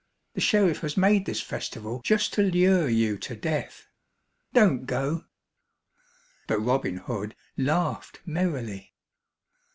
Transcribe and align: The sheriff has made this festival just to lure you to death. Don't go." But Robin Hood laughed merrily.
The 0.33 0.41
sheriff 0.41 0.79
has 0.79 0.97
made 0.97 1.27
this 1.27 1.41
festival 1.41 2.01
just 2.03 2.33
to 2.33 2.41
lure 2.41 2.89
you 2.89 3.19
to 3.19 3.35
death. 3.35 3.85
Don't 4.51 4.87
go." 4.87 5.25
But 6.47 6.57
Robin 6.59 6.97
Hood 6.97 7.35
laughed 7.55 8.19
merrily. 8.25 8.95